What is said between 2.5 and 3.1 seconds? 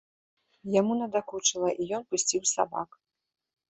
сабак.